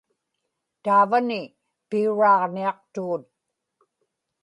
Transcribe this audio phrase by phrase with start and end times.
[0.83, 1.39] taavani
[1.89, 3.23] piuraaġniaqtugut